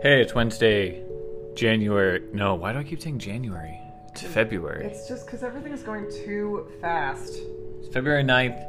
Hey, 0.00 0.22
it's 0.22 0.32
Wednesday, 0.32 1.02
January. 1.56 2.22
No, 2.32 2.54
why 2.54 2.72
do 2.72 2.78
I 2.78 2.84
keep 2.84 3.02
saying 3.02 3.18
January? 3.18 3.80
It's 4.10 4.22
February. 4.22 4.86
It's 4.86 5.08
just 5.08 5.26
because 5.26 5.42
everything's 5.42 5.82
going 5.82 6.08
too 6.08 6.70
fast. 6.80 7.40
It's 7.80 7.92
February 7.92 8.22
9th. 8.22 8.64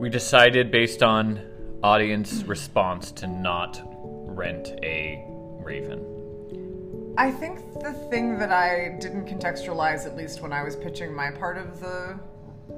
We 0.00 0.08
decided, 0.08 0.72
based 0.72 1.04
on 1.04 1.40
audience 1.84 2.42
response, 2.42 3.12
to 3.12 3.28
not 3.28 3.80
rent 3.94 4.66
a 4.82 5.24
Raven. 5.62 7.14
I 7.16 7.30
think 7.30 7.60
the 7.80 7.92
thing 8.10 8.36
that 8.40 8.50
I 8.50 8.98
didn't 9.00 9.26
contextualize, 9.26 10.06
at 10.06 10.16
least 10.16 10.42
when 10.42 10.52
I 10.52 10.64
was 10.64 10.74
pitching 10.74 11.14
my 11.14 11.30
part 11.30 11.56
of 11.56 11.78
the 11.78 12.18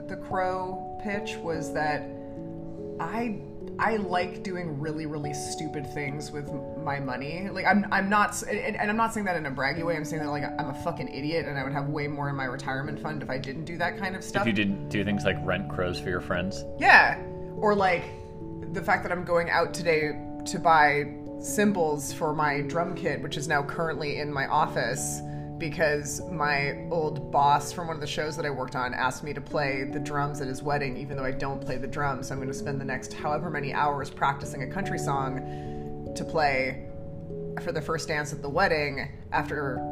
the 0.06 0.16
crow 0.16 1.00
pitch, 1.02 1.36
was 1.36 1.72
that 1.72 2.02
I 3.00 3.40
I 3.78 3.96
like 3.96 4.42
doing 4.42 4.78
really 4.78 5.06
really 5.06 5.32
stupid 5.32 5.92
things 5.92 6.30
with 6.30 6.50
my 6.82 7.00
money. 7.00 7.48
Like 7.50 7.64
I'm 7.66 7.86
I'm 7.90 8.08
not, 8.10 8.42
and, 8.42 8.76
and 8.76 8.90
I'm 8.90 8.96
not 8.96 9.14
saying 9.14 9.26
that 9.26 9.36
in 9.36 9.46
a 9.46 9.50
braggy 9.50 9.84
way. 9.84 9.96
I'm 9.96 10.04
saying 10.04 10.22
that 10.22 10.28
like 10.28 10.44
I'm 10.44 10.70
a 10.70 10.74
fucking 10.84 11.08
idiot, 11.08 11.46
and 11.46 11.58
I 11.58 11.64
would 11.64 11.72
have 11.72 11.88
way 11.88 12.06
more 12.06 12.28
in 12.28 12.36
my 12.36 12.44
retirement 12.44 13.00
fund 13.00 13.22
if 13.22 13.30
I 13.30 13.38
didn't 13.38 13.64
do 13.64 13.78
that 13.78 13.98
kind 13.98 14.14
of 14.14 14.22
stuff. 14.22 14.42
If 14.42 14.48
you 14.48 14.52
didn't 14.52 14.88
do 14.88 15.04
things 15.04 15.24
like 15.24 15.36
rent 15.44 15.68
crows 15.68 15.98
for 15.98 16.10
your 16.10 16.20
friends, 16.20 16.64
Yeah. 16.78 17.18
Or 17.56 17.74
like 17.74 18.04
the 18.72 18.82
fact 18.82 19.02
that 19.02 19.12
I'm 19.12 19.24
going 19.24 19.50
out 19.50 19.74
today 19.74 20.12
to 20.46 20.58
buy 20.58 21.14
cymbals 21.40 22.12
for 22.12 22.34
my 22.34 22.60
drum 22.62 22.94
kit, 22.94 23.20
which 23.22 23.36
is 23.36 23.48
now 23.48 23.62
currently 23.62 24.18
in 24.18 24.32
my 24.32 24.46
office 24.46 25.20
because 25.60 26.22
my 26.30 26.86
old 26.90 27.30
boss 27.30 27.70
from 27.70 27.86
one 27.86 27.96
of 27.96 28.00
the 28.00 28.06
shows 28.06 28.34
that 28.36 28.46
I 28.46 28.50
worked 28.50 28.74
on 28.74 28.94
asked 28.94 29.22
me 29.22 29.32
to 29.34 29.40
play 29.40 29.84
the 29.84 30.00
drums 30.00 30.40
at 30.40 30.48
his 30.48 30.62
wedding, 30.62 30.96
even 30.96 31.16
though 31.16 31.24
I 31.24 31.30
don't 31.30 31.60
play 31.60 31.76
the 31.76 31.86
drums. 31.86 32.28
So 32.28 32.34
I'm 32.34 32.40
going 32.40 32.50
to 32.50 32.58
spend 32.58 32.80
the 32.80 32.84
next 32.84 33.12
however 33.12 33.50
many 33.50 33.72
hours 33.72 34.10
practicing 34.10 34.62
a 34.62 34.66
country 34.66 34.98
song 34.98 36.12
to 36.16 36.24
play 36.24 36.86
for 37.62 37.72
the 37.72 37.80
first 37.80 38.08
dance 38.08 38.32
at 38.32 38.40
the 38.40 38.48
wedding 38.48 39.08
after 39.32 39.84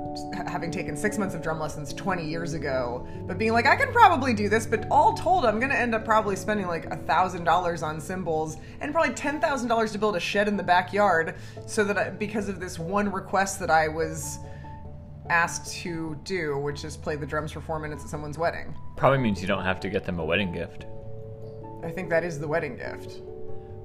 having 0.47 0.71
taken 0.71 0.97
six 0.97 1.19
months 1.19 1.35
of 1.35 1.43
drum 1.43 1.59
lessons 1.59 1.93
20 1.93 2.25
years 2.25 2.55
ago 2.55 3.07
but 3.27 3.37
being 3.37 3.53
like 3.53 3.67
i 3.67 3.77
can 3.77 3.93
probably 3.93 4.33
do 4.33 4.49
this 4.49 4.65
but 4.65 4.87
all 4.91 5.13
told 5.13 5.45
i'm 5.45 5.59
gonna 5.61 5.75
end 5.75 5.95
up 5.95 6.05
probably 6.05 6.37
spending 6.37 6.67
like 6.67 6.87
a 6.87 6.97
thousand 6.97 7.45
dollars 7.45 7.83
on 7.83 8.01
cymbals 8.01 8.57
and 8.81 8.93
probably 8.93 9.13
ten 9.13 9.41
thousand 9.41 9.69
dollars 9.69 9.93
to 9.93 9.99
build 9.99 10.17
a 10.17 10.21
shed 10.21 10.49
in 10.49 10.57
the 10.57 10.63
backyard 10.63 11.35
so 11.67 11.85
that 11.85 11.99
I, 11.99 12.11
because 12.11 12.49
of 12.49 12.61
this 12.61 12.79
one 12.79 13.11
request 13.11 13.59
that 13.61 13.71
i 13.71 13.89
was 13.89 14.39
asked 15.31 15.73
to 15.83 16.17
do 16.25 16.59
which 16.59 16.85
is 16.85 16.97
play 16.97 17.17
the 17.17 17.27
drums 17.27 17.53
for 17.53 17.61
four 17.61 17.79
minutes 17.79 18.03
at 18.05 18.11
someone's 18.11 18.39
wedding 18.39 18.75
probably 18.97 19.19
means 19.19 19.41
you 19.41 19.47
don't 19.49 19.65
have 19.65 19.81
to 19.81 19.89
get 19.91 20.05
them 20.05 20.19
a 20.19 20.25
wedding 20.25 20.53
gift. 20.53 20.87
i 21.85 21.91
think 21.91 22.09
that 22.11 22.25
is 22.25 22.39
the 22.39 22.49
wedding 22.49 22.77
gift 22.77 23.21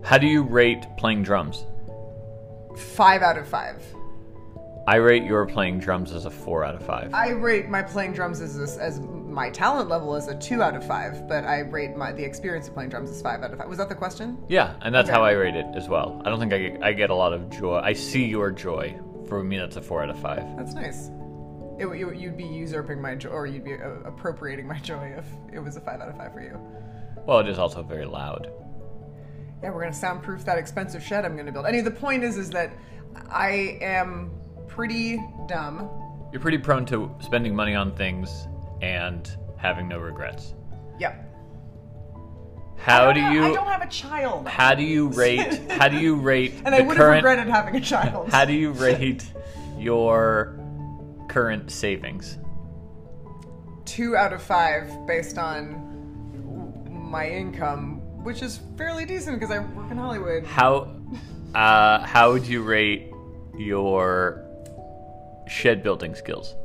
How 0.03 0.17
do 0.17 0.27
you 0.27 0.44
rate 0.44 0.86
playing 0.97 1.23
drums? 1.23 1.66
five 2.95 3.21
out 3.21 3.38
of 3.38 3.47
five 3.47 3.81
I 4.86 4.95
rate 4.97 5.23
your 5.23 5.45
playing 5.45 5.80
drums 5.80 6.11
as 6.11 6.25
a 6.25 6.30
4 6.30 6.66
out 6.66 6.75
of 6.75 6.86
5. 6.86 7.14
I 7.14 7.30
rate 7.30 7.69
my 7.69 7.81
playing 7.81 8.11
drums 8.11 8.41
as 8.41 8.59
a, 8.77 8.83
as 8.83 8.99
my 8.99 9.49
talent 9.49 9.88
level 9.88 10.14
as 10.14 10.27
a 10.27 10.38
two 10.38 10.61
out 10.61 10.75
of 10.75 10.86
five, 10.86 11.25
but 11.25 11.45
I 11.45 11.59
rate 11.59 11.95
my 11.95 12.11
the 12.11 12.21
experience 12.25 12.67
of 12.67 12.73
playing 12.73 12.89
drums 12.89 13.09
as 13.09 13.21
five 13.21 13.41
out 13.44 13.53
of 13.53 13.59
five. 13.59 13.69
Was 13.69 13.77
that 13.77 13.88
the 13.88 13.95
question? 13.95 14.44
Yeah, 14.49 14.75
and 14.81 14.94
that's 14.94 15.08
Okay. 15.08 15.17
how 15.17 15.23
I 15.23 15.31
rate 15.31 15.55
it 15.55 15.67
as 15.73 15.88
well. 15.88 16.21
I 16.25 16.30
don't 16.30 16.38
think 16.38 16.52
I 16.52 16.58
get, 16.59 16.83
I 16.83 16.91
get 16.91 17.11
a 17.11 17.16
lot 17.16 17.31
of 17.31 17.49
joy. 17.49 17.80
I 17.81 17.94
see 17.94 18.25
your 18.25 18.52
joy. 18.52 18.99
For 19.30 19.41
me, 19.41 19.58
that's 19.58 19.77
a 19.77 19.81
4 19.81 20.03
out 20.03 20.09
of 20.09 20.19
5. 20.19 20.58
That's 20.58 20.73
nice. 20.73 21.09
It, 21.79 21.85
you, 21.97 22.11
you'd 22.13 22.38
be 22.38 22.43
usurping 22.43 23.02
my 23.02 23.16
joy, 23.16 23.29
or 23.29 23.47
you'd 23.47 23.63
be 23.63 23.73
uh, 23.73 23.89
appropriating 24.05 24.67
my 24.67 24.77
joy 24.79 25.13
if 25.17 25.25
it 25.52 25.59
was 25.59 25.75
a 25.75 25.81
five 25.81 25.99
out 26.02 26.09
of 26.09 26.17
five 26.17 26.33
for 26.33 26.41
you. 26.41 26.59
Well, 27.25 27.39
it 27.39 27.47
is 27.47 27.57
also 27.57 27.81
very 27.83 28.05
loud. 28.05 28.52
Yeah, 29.61 29.71
we're 29.71 29.81
gonna 29.81 29.93
soundproof 29.93 30.43
that 30.45 30.57
expensive 30.57 31.02
shed 31.02 31.23
I'm 31.25 31.38
gonna 31.38 31.52
build. 31.52 31.65
Anyway, 31.65 31.83
the 31.83 31.91
point 31.91 32.23
is, 32.23 32.38
is 32.38 32.49
that 32.52 32.71
I 33.30 33.77
am 33.81 34.31
pretty 34.67 35.23
dumb. 35.48 35.89
You're 36.31 36.42
pretty 36.42 36.58
prone 36.58 36.86
to 36.87 37.09
spending 37.21 37.55
money 37.55 37.73
on 37.75 37.95
things 37.95 38.48
and 38.81 39.30
having 39.58 39.87
no 39.87 39.99
regrets. 39.99 40.53
Yep. 40.99 41.30
How 42.77 43.09
I 43.09 43.14
do 43.14 43.19
have- 43.21 43.33
you 43.33 43.43
I 43.45 43.53
don't 43.53 43.67
have 43.67 43.81
a 43.81 43.87
child. 43.87 44.48
how 44.48 44.73
do 44.75 44.83
you 44.83 45.08
rate 45.14 45.71
how 45.71 45.87
do 45.87 45.98
you 45.99 46.15
rate 46.15 46.53
and 46.65 46.75
I 46.75 46.81
would 46.81 46.98
have 46.98 47.08
regretted 47.08 47.48
having 47.48 47.75
a 47.75 47.81
child. 47.81 48.30
how 48.30 48.43
do 48.45 48.53
you 48.53 48.71
rate 48.71 49.23
your 49.77 50.59
current 51.33 51.71
savings? 51.71 52.38
two 53.86 54.16
out 54.16 54.33
of 54.33 54.42
five 54.42 55.05
based 55.05 55.38
on 55.38 55.80
my 56.89 57.30
income, 57.30 58.02
which 58.23 58.42
is 58.42 58.60
fairly 58.77 59.05
decent 59.05 59.39
because 59.39 59.52
I 59.54 59.60
work 59.60 59.92
in 59.92 59.98
Hollywood. 59.98 60.45
How 60.45 60.95
uh, 61.54 62.05
how 62.05 62.32
would 62.32 62.48
you 62.48 62.64
rate 62.64 63.11
your 63.55 64.43
shed 65.48 65.83
building 65.83 66.16
skills? 66.16 66.55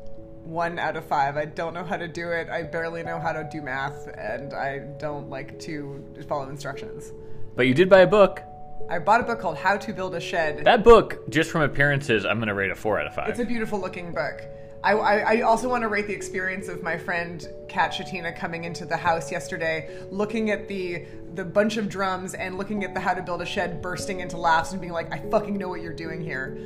One 0.44 0.78
out 0.78 0.96
of 0.96 1.04
five. 1.04 1.36
I 1.36 1.44
don't 1.44 1.74
know 1.74 1.84
how 1.84 1.98
to 1.98 2.08
do 2.08 2.30
it. 2.30 2.48
I 2.48 2.62
barely 2.62 3.02
know 3.02 3.20
how 3.20 3.32
to 3.32 3.46
do 3.52 3.60
math, 3.60 4.08
and 4.16 4.54
I 4.54 4.78
don't 4.98 5.28
like 5.28 5.58
to 5.60 6.02
follow 6.26 6.48
instructions. 6.48 7.12
But 7.54 7.66
you 7.66 7.74
did 7.74 7.90
buy 7.90 8.00
a 8.00 8.06
book. 8.06 8.42
I 8.88 8.98
bought 8.98 9.20
a 9.20 9.24
book 9.24 9.40
called 9.40 9.56
How 9.56 9.76
to 9.76 9.92
Build 9.92 10.14
a 10.14 10.20
Shed. 10.20 10.64
That 10.64 10.82
book, 10.82 11.28
just 11.28 11.50
from 11.50 11.62
appearances, 11.62 12.24
I'm 12.24 12.38
gonna 12.38 12.54
rate 12.54 12.70
a 12.70 12.74
four 12.74 12.98
out 12.98 13.06
of 13.06 13.14
five. 13.14 13.28
It's 13.28 13.38
a 13.38 13.44
beautiful 13.44 13.78
looking 13.80 14.12
book. 14.12 14.42
I, 14.82 14.92
I, 14.92 15.16
I 15.34 15.40
also 15.40 15.68
want 15.68 15.82
to 15.82 15.88
rate 15.88 16.06
the 16.06 16.12
experience 16.12 16.68
of 16.68 16.82
my 16.82 16.96
friend 16.96 17.46
Kat 17.68 17.92
Shatina 17.92 18.34
coming 18.34 18.64
into 18.64 18.86
the 18.86 18.96
house 18.96 19.32
yesterday, 19.32 19.90
looking 20.10 20.50
at 20.50 20.68
the 20.68 21.06
the 21.34 21.44
bunch 21.44 21.76
of 21.76 21.88
drums 21.88 22.34
and 22.34 22.56
looking 22.56 22.84
at 22.84 22.94
the 22.94 23.00
How 23.00 23.14
to 23.14 23.22
Build 23.22 23.42
a 23.42 23.46
Shed, 23.46 23.82
bursting 23.82 24.20
into 24.20 24.36
laughs 24.36 24.72
and 24.72 24.80
being 24.80 24.92
like, 24.92 25.12
"I 25.12 25.18
fucking 25.30 25.56
know 25.56 25.68
what 25.68 25.82
you're 25.82 25.92
doing 25.92 26.20
here." 26.20 26.56